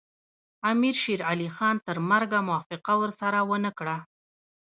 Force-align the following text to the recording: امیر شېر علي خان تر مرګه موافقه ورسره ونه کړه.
امیر 0.71 0.95
شېر 1.03 1.21
علي 1.29 1.49
خان 1.55 1.75
تر 1.87 1.97
مرګه 2.11 2.39
موافقه 2.47 2.93
ورسره 3.01 3.39
ونه 3.49 3.71
کړه. 3.77 3.97